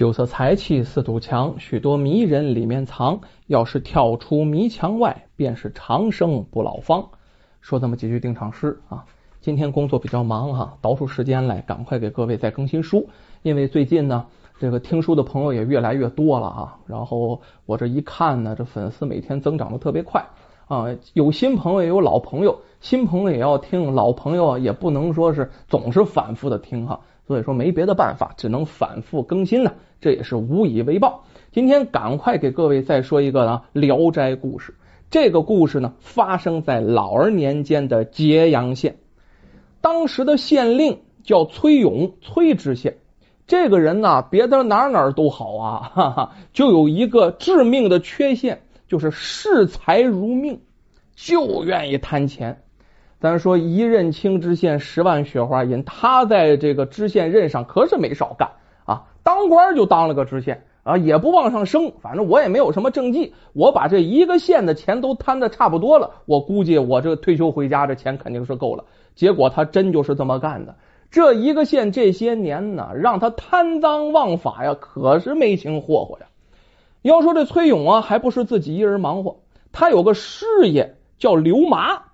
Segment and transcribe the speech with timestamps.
[0.00, 3.20] 酒色财气四堵墙，许多迷人里面藏。
[3.48, 7.10] 要是跳出迷墙外，便是长生不老方。
[7.60, 9.04] 说这么几句定场诗啊。
[9.42, 13.10] 今天工作比较忙哈，倒出时间来，赶快给各位再更新书。
[13.42, 14.24] 因为最近呢，
[14.58, 16.78] 这个听书的朋友也越来越多了啊。
[16.86, 20.24] 然后我这一看呢，这粉丝每天增长的特别快
[20.66, 20.86] 啊。
[21.12, 27.00] 有新朋友，也有老朋友，新朋友也要听，老朋友也不能说是总是反复的听哈。
[27.30, 31.22] 所以说没别的办法，只能反复更新呢，这也是无以为报。
[31.52, 34.74] 今天赶快给各位再说一个啊，《聊斋》故事。
[35.10, 38.96] 这个故事呢，发生在老儿年间的揭阳县。
[39.80, 42.96] 当时的县令叫崔勇，崔知县。
[43.46, 50.62] 这个人呢，别的哪哪都好啊，哈哈，就有一个致命的缺陷，就是视财如命，
[51.14, 52.64] 就愿意贪钱。
[53.20, 58.52] 咱说一任清知县十万雪花银，他在这个知县任上可是没少干
[58.86, 61.92] 啊，当官就当了个知县啊，也不往上升。
[62.00, 68.84] 反正我也没有什么政绩，我把这一个县的钱都贪的差不多了，我估计我这退休回家这钱肯定是够了。
[69.14, 70.76] 结果他真就是这么干的，
[71.10, 76.26] 这一个县这些年呢，让他贪赃枉法呀，可是没轻霍霍呀。
[77.02, 79.40] 要说这崔勇啊，还不是自己一人忙活，
[79.72, 82.04] 他有个师爷叫刘麻。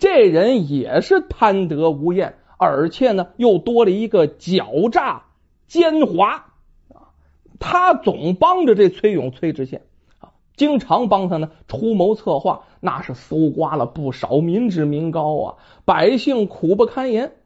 [0.00, 5.26] 这人也是贪得无厌，而且呢，又多了一个狡诈
[5.68, 7.12] 奸猾啊！
[7.58, 9.82] 他总帮着这崔勇、崔知县
[10.18, 15.54] 啊，经常帮他呢出谋策划，那是搜刮了不少民脂民膏啊！
[15.84, 17.36] 百姓苦不堪言，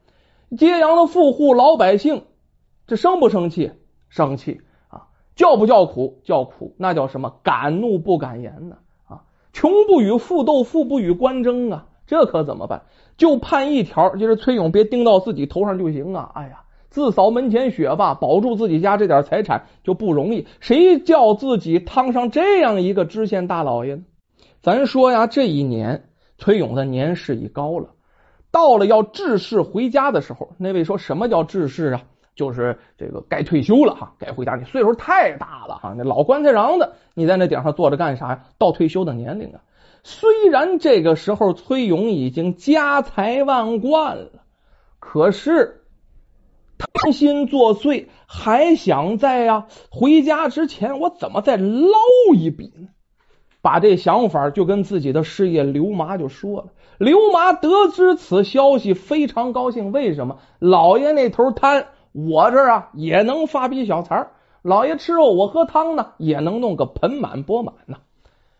[0.57, 2.23] 揭阳的富户老百姓，
[2.87, 3.73] 这生不生气？
[4.09, 5.09] 生气啊！
[5.35, 6.21] 叫不叫苦？
[6.23, 6.77] 叫苦！
[6.79, 7.35] 那叫什么？
[7.43, 8.77] 敢怒不敢言呢？
[9.09, 9.25] 啊！
[9.53, 11.87] 穷不与富斗，富不与官争啊！
[12.07, 12.83] 这可怎么办？
[13.17, 16.33] 就判一条，就是崔勇别盯到自己头上就行啊！
[16.35, 20.47] 哎呀，自扫门前雪吧，保住自己家这点财产就不容易。
[20.61, 24.03] 谁叫自己当上这样一个知县大老爷呢？
[24.61, 26.05] 咱说呀，这一年
[26.39, 27.91] 崔勇的年事已高了，
[28.51, 32.03] 到了要致仕回家的时候，那位说什么叫致仕啊？
[32.35, 34.57] 就是这个该退休了哈，该回家。
[34.57, 38.45] 你岁数太大了哈，那老棺材瓤子，你在那顶上坐着干啥呀？
[38.59, 39.61] 到退休的年龄啊！
[40.07, 44.31] 虽然这个时候崔勇已经家财万贯了，
[45.01, 45.87] 可是
[46.77, 51.89] 贪心作祟，还想在呀回家之前，我怎么再捞
[52.35, 52.89] 一笔呢？
[53.63, 56.67] 把这想法就跟自己的师爷刘麻就说了。
[56.99, 59.91] 刘麻得知此消息，非常高兴。
[59.91, 60.37] 为什么？
[60.59, 64.29] 老爷那头贪，我这儿啊也能发笔小财
[64.61, 67.97] 老爷吃肉，我喝汤呢，也能弄个盆满钵满呢。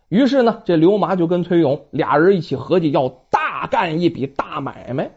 [0.09, 5.11] 于是呢，这刘麻就跟崔勇俩人一起合计要大干一笔大买卖。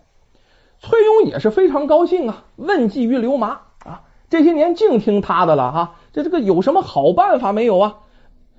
[0.80, 7.98] 崔勇也是非常高兴啊，问计于刘麻啊，这些年净听他的了哈，这这个有什么好办法没有啊？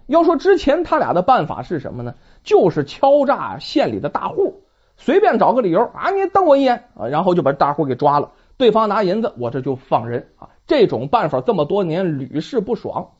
[0.06, 2.14] 要说之前他俩的办法是什么呢？
[2.42, 4.62] 就是敲诈县里的大户，
[4.96, 10.48] 随便找个理由啊，你瞪我一眼啊，然后就把大户给抓了，对方拿银子，我这就放人啊。
[10.66, 13.10] 这种办法这么多年屡试不爽。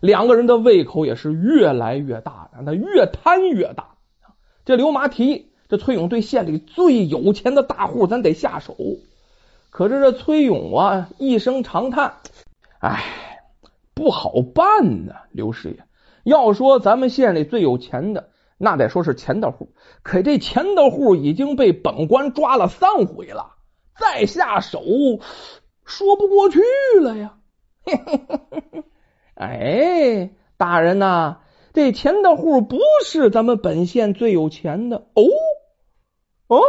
[0.00, 3.96] 两个人的胃口也是越来越大，他越贪越大。
[4.64, 8.76] 这刘麻提议，这崔勇对县里最有钱的大户，咱得下手。
[9.70, 12.14] 可是这崔勇啊，一声长叹
[12.80, 13.40] ：“哎，
[13.94, 15.84] 不好办呢。”刘师爷，
[16.24, 19.72] 要说咱们县里最有钱的，那得说是钱大户。
[20.02, 23.54] 可这钱大户已经被本官抓了三回了，
[23.98, 24.82] 再下手
[25.84, 26.60] 说不过去
[27.00, 27.34] 了呀。
[29.36, 31.36] 哎，大人呐，
[31.74, 35.22] 这钱大户不是咱们本县最有钱的哦
[36.48, 36.60] 哦，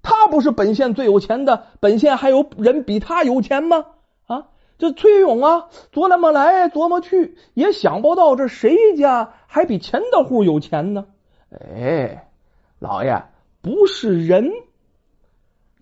[0.00, 3.84] 他不是本县最有钱的，本县还有人比他有钱吗？
[4.26, 11.04] 啊，这崔勇啊，琢磨来琢磨去，也想不到这谁家还比钱大户有钱呢？
[11.50, 12.30] 哎，
[12.78, 13.24] 老爷
[13.60, 14.52] 不是人，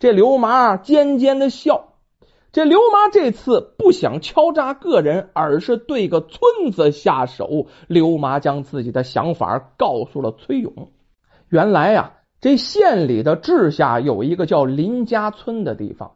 [0.00, 1.93] 这刘麻尖尖的笑。
[2.54, 7.66] 这刘麻这次不想敲诈个人，而是对个村子下手。
[7.88, 10.92] 刘麻将自己的想法告诉了崔勇。
[11.48, 16.12] 原来呀，这县里的治下有一个叫林家村的地方。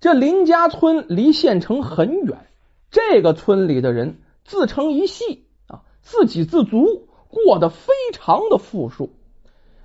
[0.00, 2.48] 这林家村离县城很远，
[2.90, 9.10] 这个村里的人自成一系啊，自给自足，过得非常的富庶。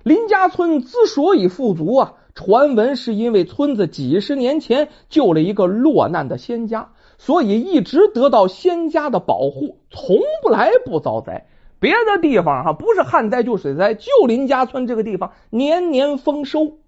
[0.02, 2.14] 林家村之所以富足啊。
[2.34, 11.46] 传闻是因为村子几十年前救了一个落难的仙家，所以一直得到仙家的保护，从不来不遭灾。
[11.78, 16.78] 别的地方哈，不是旱灾就水灾，就林家村这个地方年年丰收。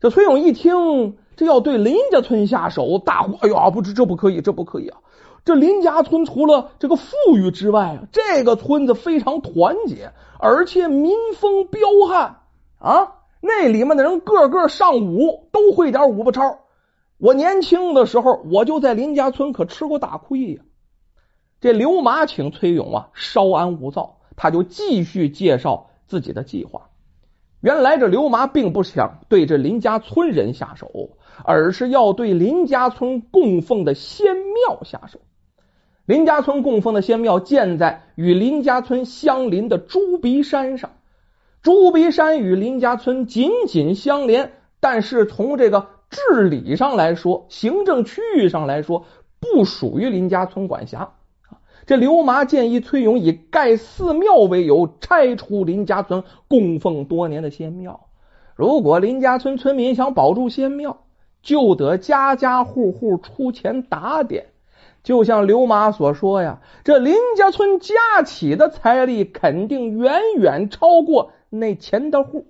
[0.00, 4.98] 这崔勇一听，这要对林家村下手，大呼：“哎呀，不，知这不可以，这不可以啊！
[5.44, 12.40] 这林家村除了这个富裕之外啊，这个村子非常团结，而且民风彪悍
[12.78, 13.21] 啊。
[13.44, 16.60] 那里面的人个个上武，都会点武不超。
[17.18, 20.62] 我年轻的时候，我就在林家村可吃过大亏呀。
[21.60, 26.90] 这刘马请崔勇啊，稍安勿躁，他就继续介绍自己的计划。
[27.60, 31.10] 原来这刘麻并不想对这林家村人下手，
[31.44, 35.20] 而是要对林家村供奉的仙庙下手。
[36.04, 40.90] 林家村供奉的仙庙建在与林家村相邻的朱鼻山上。
[41.62, 44.50] 朱鼻山与林家村紧紧相连，
[44.80, 49.04] 但是从这个治理上来说，行政区域上来说，
[49.38, 51.12] 不属于林家村管辖。
[51.86, 58.08] 这刘麻建议崔勇以盖寺庙为由，拆除林家村供奉多年的仙庙。
[58.56, 61.04] 如果林家村村民想保住仙庙，
[61.42, 64.46] 就得家家户户出钱打点。
[65.04, 67.94] 就像刘麻所说呀，这林家村家
[68.24, 71.30] 起的财力肯定远远超过。
[71.58, 72.46] 那钱的户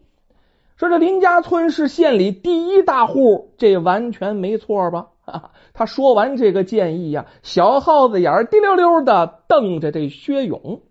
[0.76, 5.08] 说：“这林家村是县里第一大户，这完全没错吧？”
[5.74, 10.82] 他说完这个建议呀，小耗子眼滴溜溜的瞪着这薛勇。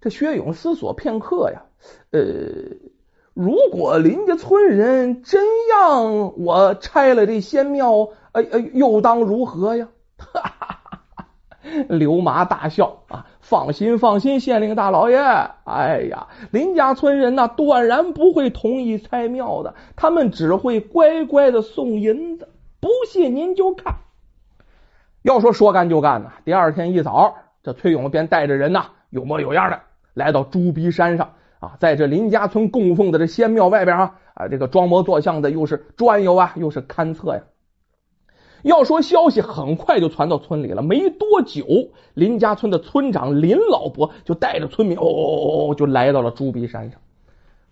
[0.00, 1.62] 这薛勇思索片刻呀，
[2.10, 2.22] 呃，
[3.32, 9.88] 如果林家村人真让我拆了这仙庙，呃呃，又当如何呀？
[10.18, 10.80] 哈哈。
[11.88, 13.26] 刘麻大笑啊！
[13.44, 15.18] 放心，放心，县令大老爷，
[15.64, 22.48] 哎呀，林家村人呐，断然不会同意拆庙的，他们只会乖乖的送银子。
[22.80, 23.96] 不信您就看。
[25.20, 26.32] 要说说干就干呐！
[26.46, 29.80] 第二天一早，这崔勇便带着人呐，有模有样的
[30.14, 37.42] 来到朱鼻山上啊，在这林家村供奉的这仙庙外边啊啊，这个装模作样的，又是转悠啊，又是勘测呀。
[38.64, 41.66] 要说消息很快就传到村里了，没多久，
[42.14, 46.98] 林家村的村长林老伯就带着村民哦哦哦，就来到了朱鼻山上，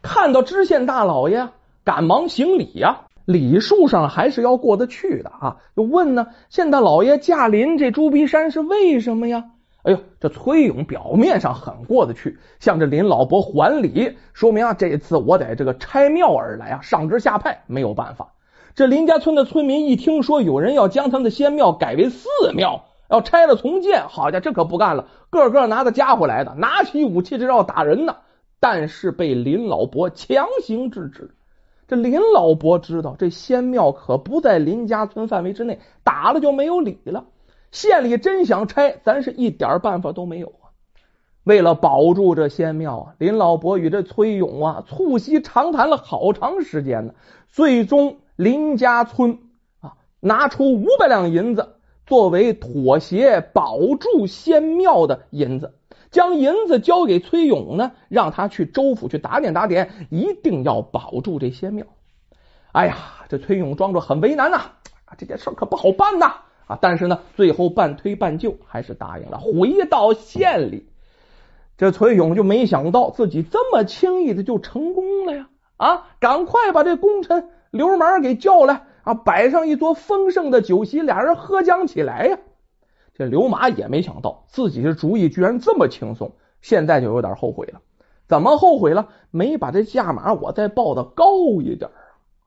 [0.03, 1.49] 看到知县大老爷，
[1.83, 5.57] 赶忙行礼呀，礼数上还是要过得去的啊。
[5.75, 9.45] 就问呢，县大老爷驾临这朱鼻山是为什么呀？
[9.85, 18.35] 哎呦，这崔勇表面上很过得去，向着林老伯还礼，说明啊，这次我得这个拆庙而来啊，上至下派没有办法。
[18.75, 28.17] 这林家村的村民一听说有人要将他们的仙庙改为寺庙，要拆了重建，好家伙，这可不干了，个个拿着家伙来的，拿起武器这要打人呢。
[28.61, 31.35] 但是被林老伯强行制止。
[31.87, 37.27] 这林老伯知道这仙庙可不在林家村范围之内，打了就没有理了。
[37.73, 40.73] 县里真想拆，咱是一点办法都没有啊。
[41.45, 47.13] 为了保住这仙庙啊，林老伯与这崔勇啊促膝长谈了好长时间呢，
[47.49, 48.17] 最终。
[48.37, 49.39] 林家村
[49.81, 51.77] 啊，拿出五百两银子
[52.07, 55.75] 作为妥协保住仙庙的银子，
[56.11, 61.87] 将银子交给崔勇呢，让他去州府去打点打点，一定要保住这仙庙。
[62.73, 62.97] 哎呀，
[63.29, 64.73] 这崔勇装着很为难呐，
[65.19, 66.33] 这件事可不好办呐
[66.67, 66.79] 啊！
[66.81, 69.39] 但是呢，最后半推半就，还是答应了。
[69.39, 70.89] 回到县里，
[71.77, 75.49] 这崔勇就没想到自己这么轻易的就成功了呀！
[75.77, 77.51] 啊，赶快把这功臣。
[77.73, 82.39] 刘麻给叫来啊，摆上一桌丰盛的酒席，俩人喝将起来呀。
[83.15, 87.81] 这刘麻也没想到自己的主意居然这么轻松，现在就有点后悔了。
[88.29, 89.09] 怎么后悔了？
[89.31, 91.27] 没把这价码我再报的高
[91.63, 91.91] 一点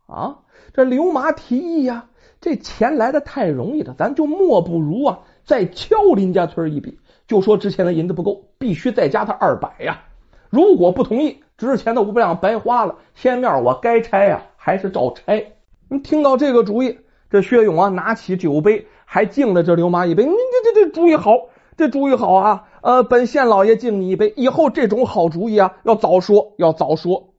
[0.05, 0.41] 啊！
[0.73, 2.05] 这刘麻提议呀，
[2.39, 10.03] 这钱来的太容易了，咱就莫不如啊，再敲林家村一笔，就说之前的银子不够，必须再加他二百呀。
[10.51, 14.43] 如果不同意，之前的五百两白花了，仙庙我该拆呀。
[14.65, 15.51] 还是照拆。
[15.88, 16.98] 你听到这个主意，
[17.29, 20.25] 这薛勇啊，拿起酒杯，还敬了这刘麻一杯。
[20.25, 21.34] 你这这这主意好，
[21.77, 22.67] 这主意好啊！
[22.81, 27.36] 呃，本县老爷敬你一杯，以后这种好主意啊，要早说，要早说。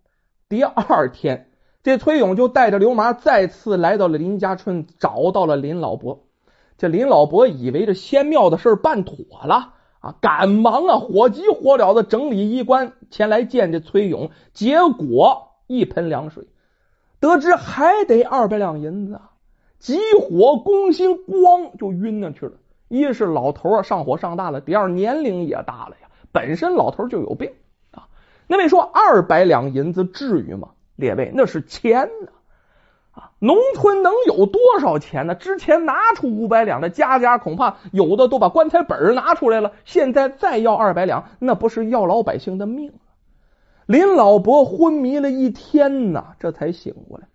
[0.48, 1.50] 第二天，
[1.82, 6.20] 这崔勇就带着刘麻再次来到了林家村，找到了林老伯。
[6.78, 14.30] 这林老伯以为这仙庙的事办妥了啊，赶忙啊，火急火燎的整理衣冠，前来见这崔勇。
[14.52, 16.46] 结果一盆凉水。
[17.20, 19.20] 得知还得二百两银子，
[19.78, 22.52] 急火攻心，咣就晕那去了。
[22.88, 27.52] 一是老头啊上火上大了，第二年龄也大了呀，本身老头就有病
[27.90, 28.06] 啊。
[28.46, 30.68] 那位说二百两银子至于吗？
[30.94, 32.28] 列位，那是钱呢
[33.12, 33.32] 啊！
[33.38, 35.34] 农村能有多少钱呢？
[35.34, 42.92] 之前拿出五百两的家家恐怕有的都把棺材本拿出来了，现在再要二百两，那不是要老百姓的命？
[43.86, 47.28] 林老伯昏迷了一天呐，这才醒过来。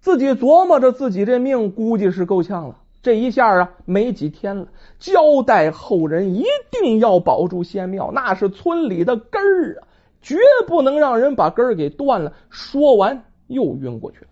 [0.00, 2.76] 自己琢磨着自己这命，估计是够呛了。
[3.02, 9.88] 这一下啊，没几天了，交代后人一定要保住仙庙，那是村里的根儿啊，
[10.20, 10.36] 绝
[10.66, 12.32] 不能让人把根儿给断了。
[12.48, 14.26] 说完，又晕过去了。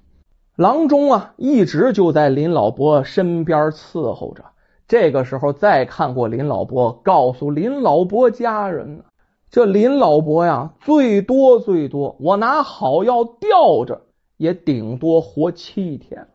[0.55, 4.45] 郎中啊，一直就在林老伯身边伺候着。
[4.87, 9.03] 这个时候再看过林老伯，告诉林老伯家人，
[9.51, 14.03] 这林老伯呀，最多最多，我拿好药吊着，
[14.37, 16.29] 也顶多活七天。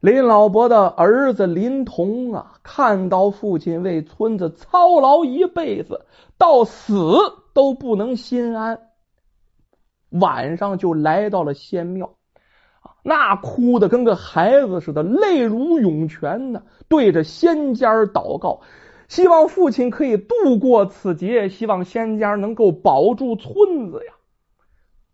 [0.00, 7.16] 林老伯的儿子林童啊，看到父亲为村子操劳一辈子，到死
[7.54, 8.80] 都不能心安，
[10.08, 12.14] 晚上就来到了仙庙。
[13.04, 18.60] 那哭的跟个孩子似的，泪如涌泉呢，对着仙家祷告，
[19.12, 24.14] 希望父亲可以度过此劫，希望仙家能够保住村子呀。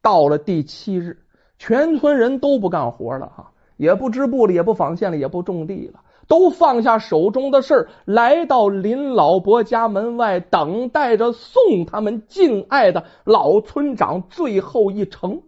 [0.01, 1.25] 到了第七日，
[1.59, 15.43] 全村人都不干活了哈，也不织布了，也不纺线了，也不种地了，都放下手中的事儿，来到林老伯家门外，等待着送他们敬爱的老村长最后一程。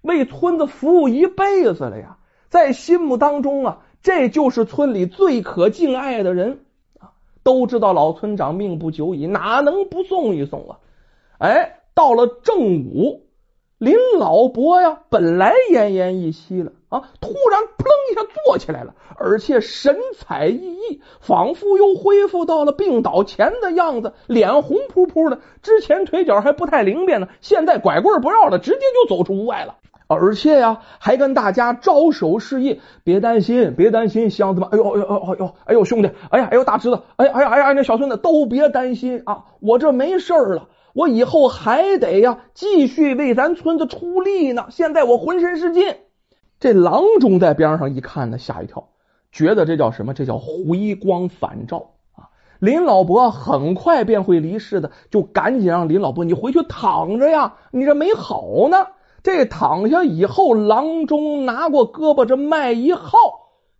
[0.00, 2.18] 为村子服务一辈子了呀，
[2.50, 6.60] 在心目当中啊，这就是村里最可敬爱的人。
[7.42, 10.78] 都知道老村长命不久矣，哪能不送一送啊？
[11.38, 13.22] 哎，到了正午，
[13.78, 25.40] 林老伯呀，本来奄奄一息了啊，突然扑棱一下坐起来了，而且神采奕奕，仿佛又恢复到了病倒前的样子，脸红扑扑的。
[25.62, 29.76] 之前腿脚还不太灵便呢，现在拐棍不要了，直接就走出屋外了。
[30.16, 44.66] 而且呀，还跟大家招手示意，别担心，别担心，乡子们，哎呦，哎呦，哎呦，哎呦，兄弟，哎呀，哎呦，大侄子，哎，哎呀，哎呀，那小孙子都别担心啊，我这没事了，我以后还得呀，继续为咱村子出力呢。
[44.70, 45.94] 现在我浑身是劲。
[46.58, 48.88] 这郎中在边上一看呢，吓一跳，
[49.30, 50.12] 觉得这叫什么？
[50.12, 52.34] 这叫回光返照啊！
[52.58, 58.88] 林老伯很快便会离世的，就赶紧让林老伯你回去躺着呀，你这没好呢。
[59.22, 63.18] 这躺下以后，郎中拿过胳膊这脉一号，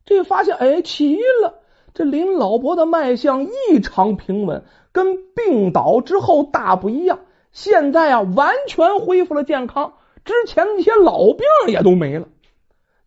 [0.04, 1.60] 这发现哎奇了，
[1.94, 7.20] 这林老伯的脉象异常平稳，跟病倒之后大不一样。
[7.52, 9.94] 现在啊，完全恢复了健康，
[10.24, 12.28] 之前那些老病也都没了。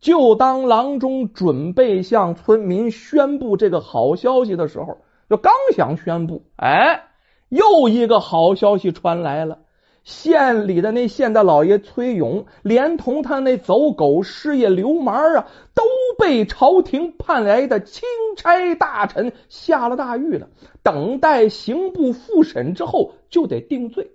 [0.02, 4.98] 就当郎中准备向村民宣布这个好消息的时候，
[5.30, 7.04] 就刚想宣布，哎，
[7.48, 9.60] 又一个好消息传来了。
[10.04, 15.84] 县里的那县大老爷崔勇，连同他那走狗失业流氓啊，都
[16.18, 18.04] 被朝廷派来的钦
[18.36, 20.50] 差大臣下了大狱了，
[20.84, 24.12] 等待刑部复审之后就得定罪。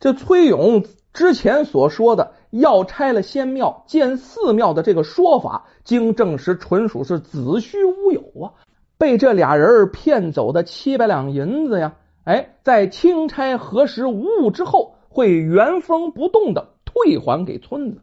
[0.00, 8.56] 这崔勇之前所说的要拆了仙庙建寺庙的这个说法，经证实纯属是子虚乌有啊！
[8.96, 14.94] 被这俩人骗走的七百两银子呀，哎，在钦差核实无误之后。
[15.12, 18.00] 会原封不动的退还给村子。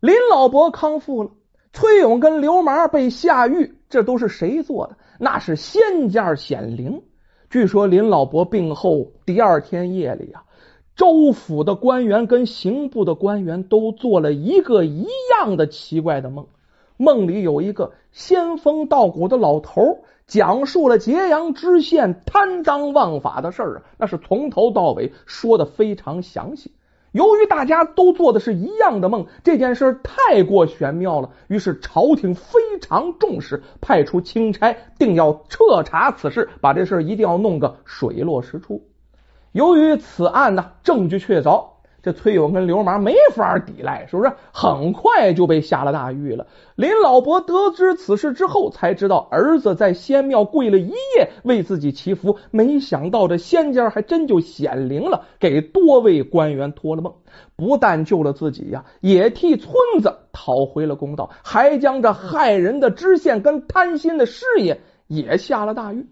[0.00, 1.30] 林老伯康复了，
[1.72, 4.96] 崔勇跟刘麻被下狱，这都是谁做的？
[5.18, 7.02] 那是仙家显灵。
[7.48, 10.44] 据说林老伯病后第二天夜里啊，
[10.94, 16.46] 州府的官员跟刑部的官员都做了一个一样的奇怪的梦。
[17.00, 20.04] 梦里有一个仙风道骨的老头。
[20.26, 26.72] 讲述了揭阳知县贪赃枉法的事儿啊，那是从头到尾说的非常详细。
[27.10, 38.86] 由于大家都做的是一样的梦，这件事太过玄妙了，于是朝廷非常重视，派出钦差定要彻查此事，把这事一定要弄个水落石出。
[39.50, 41.70] 由于此案呢，证据确凿。
[42.02, 44.32] 这崔勇跟流氓没法抵赖，是不是？
[44.52, 46.46] 很快就被下了大狱了。
[46.76, 52.38] 林老伯得知此事之后，才知道儿子在仙庙跪了一夜，为自己祈福。
[52.50, 57.14] 没想到这仙家还真就显灵了，给多位官员托了梦，
[57.56, 66.06] 不但救了自己呀，也替村子讨回了公道，还将这害人的知县跟贪心的师爷也下了大狱。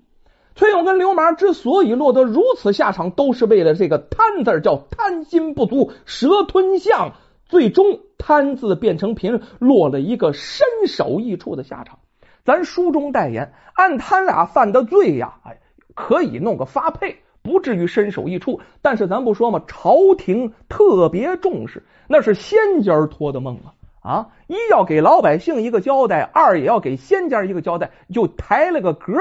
[0.58, 7.12] 崔勇跟刘麻之所以落得如此下场，都是为了这个贪字叫贪心不足，蛇吞象，
[7.46, 12.00] 最终贪字变成贫，落了一个身首异处的下场。
[12.44, 15.60] 咱书中代言，按他俩犯的罪呀，哎，
[15.94, 18.60] 可以弄个发配，不至于身首异处。
[18.82, 24.28] 但是咱不说嘛，朝廷特别重视，那是仙家托的梦啊啊！
[24.48, 29.12] 一要给老百姓一个交代，二也要给仙家一个交代，就抬了个格。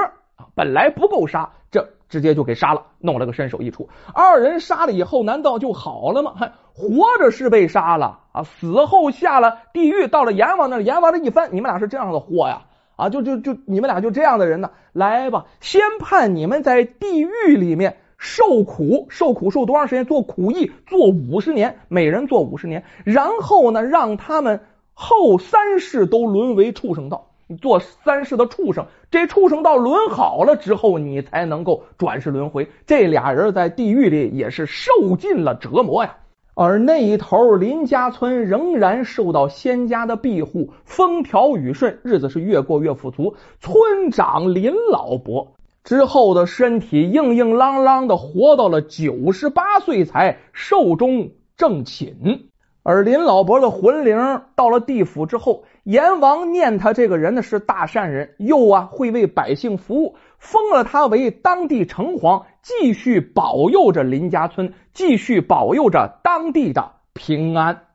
[0.54, 3.88] 本来不够杀，这直接就给杀了，弄了个身首异处。
[4.14, 6.34] 二人杀了以后，难道就好了吗？
[6.36, 12.62] 还活着是被杀了啊，死后下了地狱，到了阎王那，阎王这一翻，你们俩是这样的货呀
[12.96, 20.04] 啊，就就就你们俩就这样的人呢，来吧，先判你们在地狱里面受苦，受苦受多长时间？
[20.04, 24.60] 做苦役，做五十年，每人做五十年，然后呢，让他们
[24.94, 27.27] 后三世都沦为畜生道。
[27.56, 32.68] 做三世的畜生，这畜生到轮好了之后，你才能够转世轮回。
[32.86, 36.16] 这俩人在地狱里也是受尽了折磨呀。
[36.54, 43.36] 而那一头林家村仍然受到仙家的庇护，风调雨顺，日子是越过越富足。
[43.60, 45.52] 村长林老伯
[45.84, 52.47] 之后的身体硬硬朗朗的，活到了九十八岁才寿终正寝。
[52.90, 67.87] 而林老伯的魂灵到了地府之后，阎王念他这个人呢是大善人，又啊会为百姓服务，封了他为当地城隍，继续保佑着林家村，继续保佑着当地的平安。